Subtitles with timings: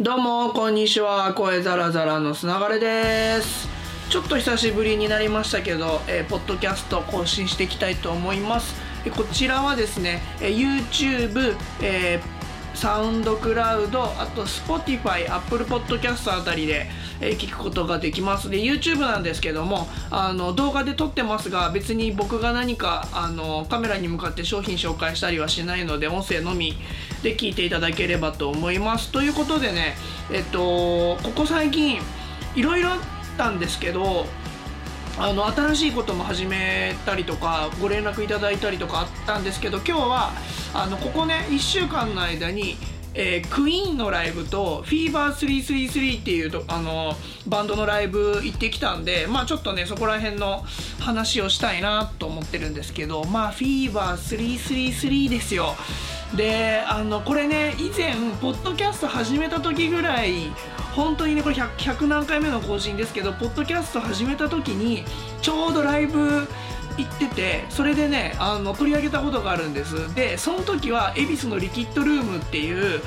[0.00, 1.34] どうもこんにちは。
[1.34, 3.68] 声ザラザラのつながれです。
[4.08, 8.76] ちょっと久しぶりになりましたけど、えー、ポッドキャスト更新していきたいと思います。
[9.04, 12.37] えこちらはですね、え YouTube、えー
[12.78, 16.88] サウンドクラウドあと Spotify、Apple Podcast あたりで、
[17.20, 18.48] え、聞くことができます。
[18.48, 26.76] で YouTube なんですけどもあの動画で撮ってますが別に僕が何かあのカメラに向かって商品紹介したりはしないので音声のみ
[27.24, 29.10] で聞いていただければと思います。
[29.10, 29.96] ということでね
[30.32, 32.00] えっとここ最近
[32.54, 32.98] いろいろあっ
[33.36, 34.26] たんですけど
[35.20, 40.32] あの新しいことも始めたりとかご連絡いただいたりとかあったんですけど今日は
[40.72, 42.76] あのここね1週間の間に
[43.20, 47.16] えー、クイーンのライブとフィーバー333っていうとあの
[47.48, 50.64] バンドのライブ行ってきたんでまあちょっとねそこら辺の
[51.00, 55.74] 話をしたいなと思ってるんですけどまあフィーバー333ですよ。
[56.36, 60.52] であのこれね以前ポッドキャスト始めた時ぐらい
[60.94, 65.04] 本当にねこれ 100, 100何回目の更新ですけどポッドキャスト始めた時に
[65.40, 66.46] ちょうどライブ
[66.98, 70.14] 行っててそれでねあの取り上げたことがあるんです。
[70.14, 73.00] でその時は恵比寿のリキッドルームっていう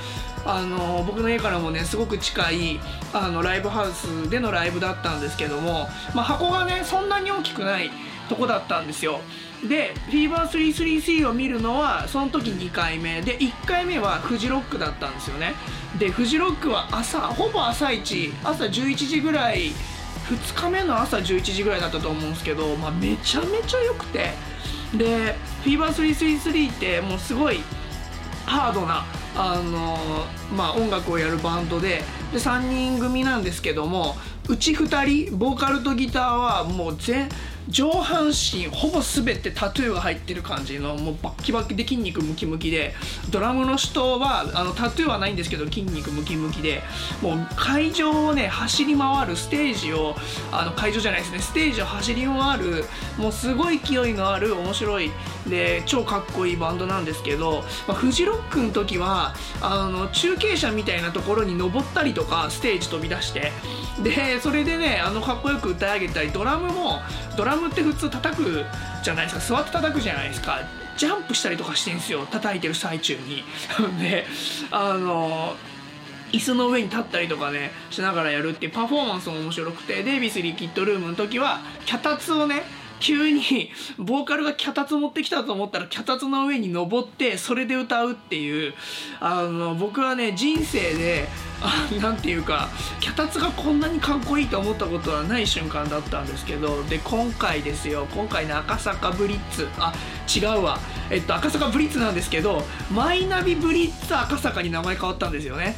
[0.46, 2.80] あの僕の家からもねすごく近い
[3.14, 7.92] あのライブハウスでのライブだったんですけども、まあ、箱がねそんなに大きくない
[8.30, 9.20] とこだったんですよ。
[9.68, 13.22] でフィーバー333を見るのはその時2回目。
[13.22, 15.54] で1回目はフジロックだったんですよね。
[16.00, 19.74] でフジロックは朝ほぼ朝一朝11時ぐらい
[20.30, 24.32] 2日目の朝11時ぐらいだったと思うんですけど、まあ、めちゃめちゃ良くて。
[24.98, 27.62] でフィーバー333ってもうすごい
[28.46, 29.98] ハードなあの
[30.54, 34.18] まあ、音楽をやるバンドでで3人組なんですけども
[34.50, 37.30] うち2人ボーカルとギターはもう全
[37.70, 42.94] 上半身ほぼ全てタトゥーが入ってる感じのもうバッキバキで筋肉ムキムキで。
[43.30, 46.82] ドラムの人はあのタトゥーはないんですけど筋肉ムキムキで。
[47.22, 50.16] もう会場をね走り回るステージを
[50.52, 51.40] あの会場じゃないですね。
[51.40, 52.86] ステージを走り回る
[53.18, 55.12] もうすごい勢いのある面白い
[55.48, 63.52] で超かっこいいバンドなんですけど、まあ、フジロックの時はあの中継車みたいなところに登ったりとかステージ飛び出して。
[64.04, 67.00] でそれでねあのかっこよく歌い上げたりドラムも
[67.38, 68.66] ドラムって普通叩く
[69.04, 69.56] じゃないですか。
[69.56, 70.60] 座って叩くじゃないですか。
[70.98, 72.26] ジャンプしたりとかしてんすよ。
[72.26, 73.44] 叩いてる最中に。
[74.00, 74.26] で
[74.72, 75.56] あの
[76.32, 80.04] 椅子の上に立ったりとかねしながらやるっていうパフォーマンスも面白くて。
[80.04, 82.64] デイビスリキッドルームの時は脚立をね
[83.02, 88.74] 急にボーカルが脚立持ってきたと思ったら脚立の上に登ってそれで歌うっていう
[89.20, 91.28] あの僕はね人生で
[92.02, 92.70] 何て言うか
[93.00, 99.94] 脚立がこんなにかっこいいと思ったことはない瞬間だったんですけどで今回ですよ今回の赤坂ブリッツあ
[100.34, 100.80] 違うわ。
[101.10, 105.76] えっと赤坂ブリッツなんですけどマイナビブリッツ赤坂に名前変わったんですよね。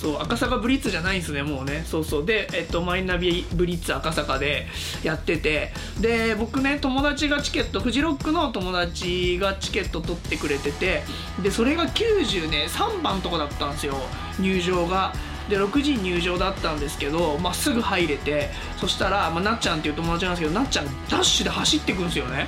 [0.00, 1.82] そう赤坂ブリッツじゃないんですねもうね。
[1.84, 2.26] そうそう。
[2.26, 4.66] で、えっと、マイナビブリッツ赤坂で
[5.02, 5.72] やってて。
[6.00, 11.02] で僕ね友達がチケットフジロックの友達がチケット取ってくれてて。
[11.42, 13.94] でそれが90ね3番とかだったんですよ
[14.38, 15.12] 入場が。
[15.48, 18.50] で6時入場だったんですけど、まあ、すぐ入れて。
[18.76, 22.46] そしたら、まあ、なっちゃんっていう友達なんですけどなっちゃんダッシュで走ってくんですよね。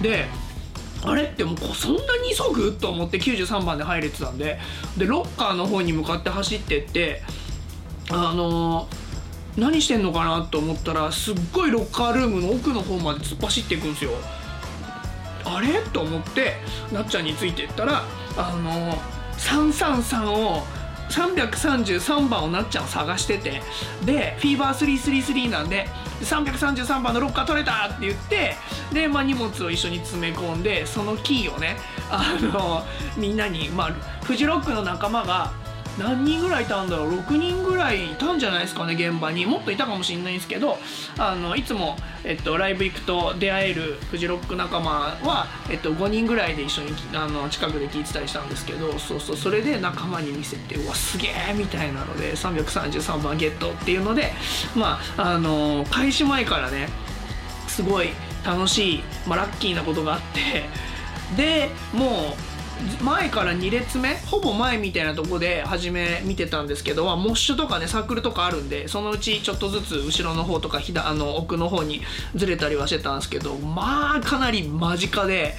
[0.00, 0.28] で
[1.04, 1.24] あれ？
[1.24, 2.72] ってもうそんなに急ぐ？
[2.72, 4.58] と思って93番で入れてたんで。
[4.96, 7.22] でロッカーの方に向かって走ってって
[8.10, 14.12] あのー、何してんのかなと思ったらすっごいロッカールームの奥の方まで突っ走っていくんですよ。
[15.44, 15.80] あれ？
[15.92, 16.54] と思って
[16.92, 18.04] なっちゃんについてったら
[18.36, 18.98] あのー、
[19.36, 20.62] 333を
[21.10, 23.60] 333番をなっちゃん探してて。
[24.04, 25.88] でフィーバー333なんで
[26.24, 28.54] 333番のロッカー取れたって言って
[28.92, 31.76] で、まあ、荷物を一緒に詰め込んでそのキーをね
[32.10, 32.82] あの
[33.16, 33.92] みんなに、まあ、
[34.24, 35.52] フジロックの仲間が
[35.98, 39.46] 何人ぐらいいたんだろう？6人ぐらいいたんじゃないですかね現場に。
[39.46, 40.78] もっといたかもしれないんですけど
[41.18, 54.32] あのいつも、えっと、ライブ行くと出会えるフジロック仲間は、えっと、5人ぐらいで一緒にあの近くで聞いてたりしたんですけどそうそうそれで仲間に見せてうわすげえみたいなので333番ゲットっていうので
[54.74, 56.88] まああの開始前からね
[57.68, 58.10] すごい
[58.44, 60.68] 楽しい、まあ、ラッキーなことがあって
[61.36, 62.51] でもう
[63.02, 72.02] 前から2列目ほぼ前みたいなとこで初め見てたんですけど、まあ、モッシュとかねサークルとかあるんでそのうちちょっとずつ後ろの方とかひだあの奥の方に
[72.34, 75.54] ずれたりはしてたんですけどまあかなり間近で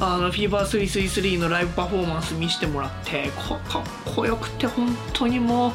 [0.00, 5.72] あのフィーバー333のライブパフォーマンス見せてもらってかっこよくて本当にもう、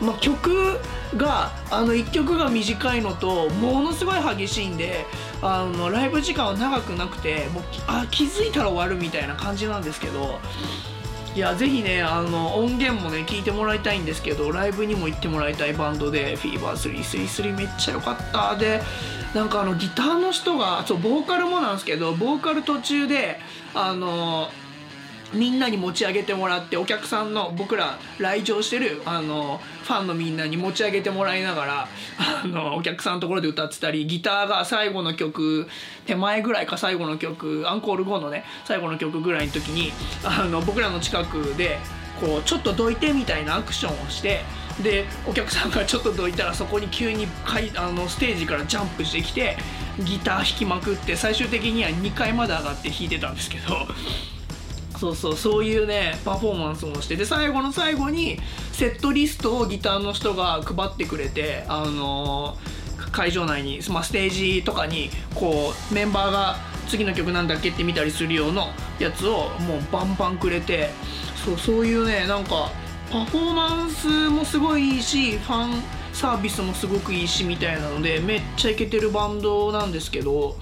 [0.00, 0.78] まあ、曲
[1.16, 5.06] があの1曲が短いのとものすごい激しいんで
[5.42, 10.38] あのライブ時間は長くなくてもうあ気づいたら終わるみたいな感じなんですけど
[11.34, 18.82] いやぜひねあの音源もね聞いてもらいたいんですけどライブにも行ってもらいたいバンドで「フィーバー333めっちゃ良かったで
[19.34, 23.38] なんかあのギターの人がそうボーカルもなんですけどボーカル途中で
[23.74, 24.48] あの
[25.32, 31.88] みんなに持ち上げてもらってお客さんの僕ら来場してるあのファンのみんなに持ち上げてもらいながら
[32.18, 35.68] あのお客さんのところで歌ってたりギターが最後の曲
[36.06, 39.92] 手前ぐらいか最後の曲アンコール後のね最後の曲ぐらいの時に
[40.24, 41.78] あの僕らの近くで
[42.20, 44.42] こうちょっとどいてみたいなアクションをして
[44.82, 49.56] でお客さんがちょっとどいたらそこに急にかいあのステージからジャンプしてきて
[50.00, 53.86] ギター弾きまくって最終的には2階まで上がって弾いてたんですけど。
[54.98, 58.38] そうそうそういうねパフォーマンスもしてで最後の最後に
[58.72, 66.56] セットリストをギターの人が配ってくれてあのー、会場内に、まあ、ステージとかにこうメンバーが
[66.88, 70.90] 次の曲なんだっけって見たりするようなやつをもうバンバンくれて
[71.44, 72.70] そうそういうねなんか
[73.10, 75.82] パフォーマンスもすごいいいしファン
[76.12, 80.56] サービスもすごくいいしみたいなのでめっちゃイケてるバンドなんですけど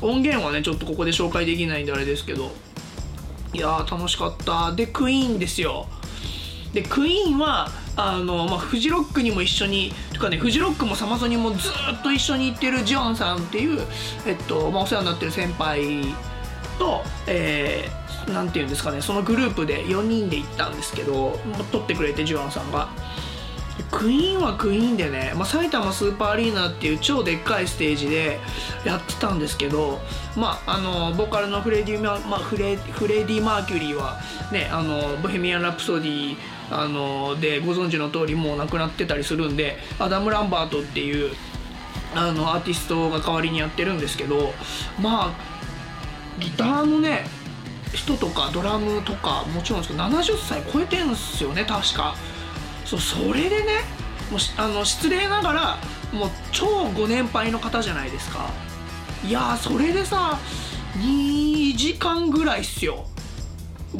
[0.00, 2.50] 音源はねちょっとここで紹介できないんであれですけど
[3.54, 5.86] いやー楽しかったでクイーンですよ
[6.72, 13.80] でクイーンはあの、まあ、フジロックにも一緒にとかねフジロックもサマソニもずっと一緒に行ってるジオンさんっていう、
[14.26, 16.02] えっとまあ、お世話になってる先輩
[16.80, 21.38] と、えー、て言うんですかねそのグループで4人で行ったんですけど
[21.70, 22.88] 撮ってくれてジオンさんが。
[23.90, 28.38] クイーンはクイーンでね、まあ、埼玉スーパーアリーナっていう超でっかいステージで
[28.84, 30.00] やってたんですけど、
[30.36, 34.20] まあ、あのボーカルのフレディ、まあ、フレフレディ・マーキュリーは、
[34.52, 36.36] ね、あのボヘミアン・ラプソディ
[36.70, 41.32] あのでご存知の通りもう亡くなってたりするんでアダム・ランバートっていう
[42.14, 44.52] あのアーティストが代わりにやってるんですけど
[45.00, 45.32] まあ
[46.40, 47.26] ギターのね
[47.92, 52.14] 人とかドラムとかもちろんですけど70歳超えてるんですよね確か。
[52.84, 53.84] そうそれでね
[54.30, 55.78] もうあの失礼ながら
[56.12, 58.50] もう超ご年配の方じゃないですか。
[59.26, 60.38] いやそれでさ
[60.98, 63.06] 2時間ぐらいっすよ。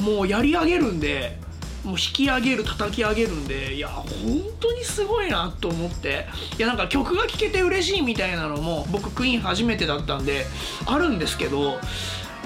[0.01, 1.39] もうやり上げるんで
[1.85, 4.05] もう引き上げる叩き上げるんでいや本
[4.59, 6.27] 当にすごいなと思って。
[6.59, 10.47] いやなんか曲が聴けて嬉しいみたいなのも僕クイーン初めてだったんで
[10.87, 11.79] あるんですけど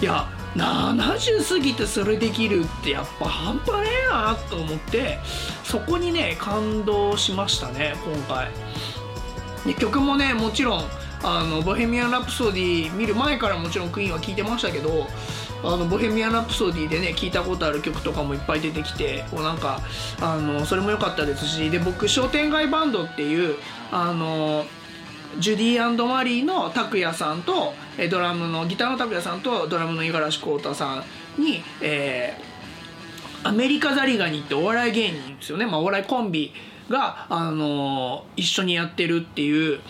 [0.00, 5.18] いや70過ぎてそれできるってやっぱ半端ねえなと思って
[5.68, 8.48] そこにね感動しましたね今回。
[9.66, 10.84] で曲もねもちろん
[11.22, 15.06] あのボヘミアン・ラプソディ見る前からもちろんクイーンは聴いてましたけど
[15.62, 19.80] あのボヘミアン・ラプソディでね聞いたことある曲とかもいっぱい出てきてこうなんか
[20.22, 23.56] あのそれも良かったですしで僕商店街バンドっていう
[23.90, 24.64] あの
[25.38, 27.74] ジュディマリーの拓也さんと
[28.10, 31.04] ドラムのギターの拓也さんとドラムの五十嵐浩太さ
[31.38, 32.57] んに、えー、
[33.48, 36.52] アメリカザリガニってお笑い芸人ですよね、まあ、お笑いコンビ
[36.90, 39.80] が、あの、一緒にやってるっていう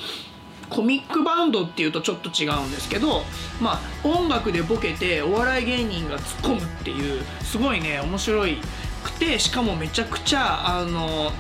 [0.70, 3.22] コミックバンドっていうとちょっと違うんですけど、
[3.60, 8.58] まあ、音楽でボケてお笑い芸人が突っ込むっていうすごいね面白い
[9.02, 11.32] くてしかもめちゃくちゃ、あの、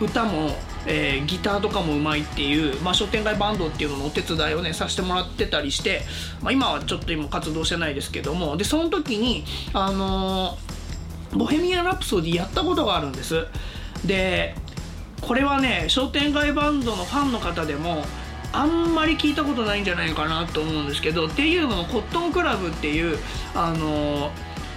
[0.00, 0.52] 歌も
[0.88, 6.02] えー、ギターとかもうまいっていう、まあ、商店街バンドっていうののお手伝いをねさせてもらってたりして、
[6.40, 10.75] まあ、今はちょっと今活動してないですけどもでその時にあのー、
[11.36, 13.46] ボヘミアン・ラプソディやったことがあるんです。
[14.04, 14.54] で
[15.20, 18.04] これはね商店街バンドのファンの方でも
[18.52, 23.18] あんまり聞いたことないんじゃないかなと思うんですけどっていうのもコットンクラブっていう
[23.54, 24.30] あの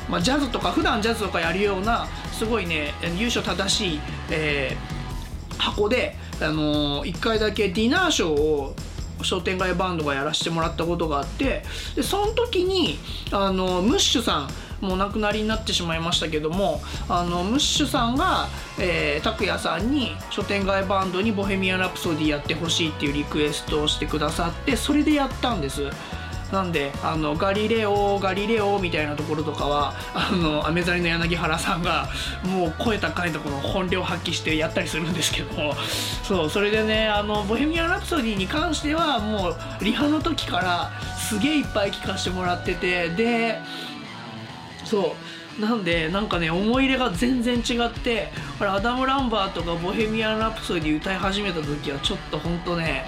[0.10, 4.00] まあ、ジャズとか普段ジャズとかやるようなすごいね優勝正しい、
[4.32, 8.76] えー、箱で、あのー、1回だけディナーショーを
[9.22, 11.64] 商店街バンドがやらせてもらったことがあって
[11.96, 12.98] でその時に
[13.32, 14.50] あのムッシュさん
[14.82, 18.48] もう亡くなりになってしまいましたけどもあのムッシュさんが、
[18.80, 25.90] えー、拓也さんに商店街バンドに「ボヘミアン・ラプソディ」やってほしいっていうリクエストをしてくださってそれでやったんです。
[26.52, 32.08] なんであのガリレオガリレオみたいなところとかはあのアメザリの柳原さんが
[32.44, 35.74] もう声高いところ本領発揮してやったりするんですけど
[36.24, 43.60] そうそれでねあのボヘミアン・ラプソディに関してはもうリハの時からすげえいっぱい聴かせてもらっててで
[44.90, 45.16] そ
[45.58, 45.62] う。
[45.62, 53.04] なんでなんかね思い入れが全然違ってこれアダム・ランバーとかボヘミアン・ラプソディ歌い始めた時はちょっとほんとね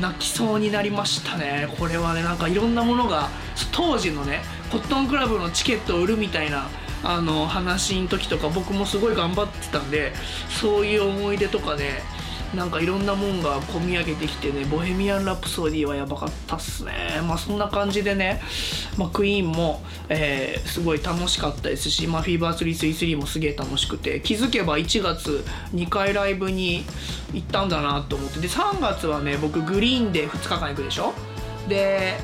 [0.00, 1.68] 泣きそうになりましたね。
[1.78, 3.28] これはねなんかいろんなものが
[3.70, 6.68] 当時のねコットンクラブのチケットを売るみたいな
[7.04, 10.12] あの話の時とか僕もすごい頑張ってたんで
[10.60, 12.02] そういう思い出とかね
[12.54, 17.20] なんかいろんなもんが込み上げてきてね「ボヘミアン・ラプソディ」はやばかったっすね。
[17.26, 18.40] まあそんな感じでね、
[18.96, 26.84] まあ、クイーンも、えー、すごい楽しかったですし、まあ、フィーバー333もすげえ楽しくて気づけば1月2回ライブに
[27.34, 28.40] 行ったんだなと思って。
[28.40, 31.12] で3月はね僕グリーンで2日間行くでしょ？
[31.68, 32.18] で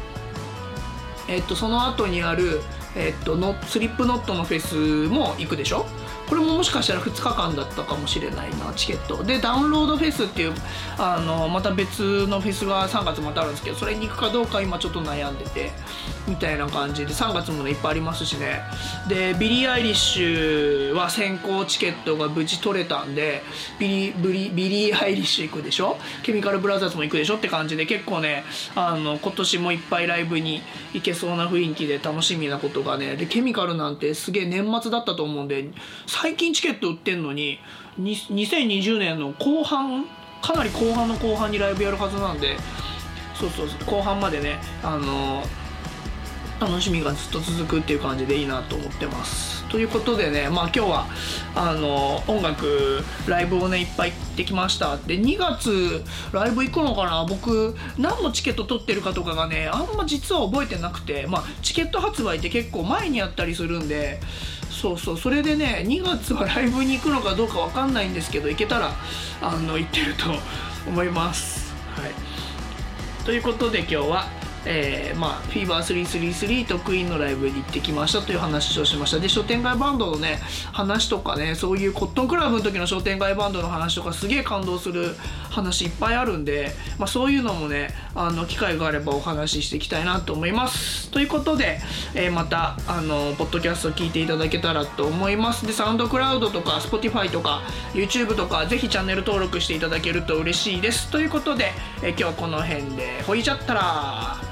[1.29, 2.63] えっとその後にある
[2.97, 5.85] えっとのスリップノットのフェスも行くでしょ？
[6.33, 9.23] これももしかしたら2日間だったかもしれないなチケット。
[9.23, 10.55] でダウンロードフェスっていう
[10.97, 15.73] あのまた別のフェスが3月またあるんですけどそれに行くかどうか今ちょっと悩んでて
[16.27, 18.63] みたいな感じで3月もねいっぱいありますしね。
[19.11, 23.43] でビリー・アイリッシュは先行チケットが無事取れたんで
[23.79, 25.99] ビリビリビリー・アイリッシュ行くでしょ？
[26.23, 27.37] ケミカルブラザーズも行くでしょ？
[27.37, 30.63] って感じで結構ねあの今年もいっぱいライブに
[30.95, 35.69] 行けそうな雰囲気で楽しみなことがねでケミカルなんてすげえ年末だったと思うんで
[36.23, 37.59] 最近チケット売ってんのに
[37.99, 40.07] 2020年の後半
[40.41, 42.57] かなり後半の後半にライブやるはずなんで
[43.35, 45.43] そうそう後半までねあの
[46.61, 49.65] 楽しみがずっと続くっていう感じでいいなと思ってます。
[49.65, 51.07] ということでねまあ今日は
[51.57, 54.99] あの音楽ライブをねいっぱい行ってきました。
[54.99, 57.27] で2月ライブ行くのかな？
[57.29, 64.21] 僕何のチケット取ってるかとかがねあんま実は覚えてなくてまあチケット発売って結構前にやったりするんで
[64.83, 68.93] そうそうそれでね2月はライブに行くのかどうか分かんないんですけど行けたら
[69.41, 70.25] あの行ってると
[70.89, 71.73] 思います。
[71.95, 72.11] はい。
[73.25, 79.19] ということで今日はえー、まあ、フィーバー333とクイーンのライブに行ってきましたという話をしました。
[79.19, 80.41] で商店街バンドのね
[80.73, 85.17] 話とかねそういうコットンクラブの時の商店街バンドの話とかすげえ感動する
[85.51, 91.11] 話いっぱいあるんで、まあ、そういうのもねあの機会があればお話ししていきたいなと思います。
[91.11, 91.81] ということで、
[92.15, 95.67] えー、またあのポッドキャスト聞いていただけたらと思います。
[95.67, 97.63] でサウンドクラウドとか Spotify とか
[97.95, 101.11] YouTube とかぜひチャンネル登録していただけると嬉しいです。
[101.11, 104.52] ということで、えー、今日はこの辺でほいちゃったら。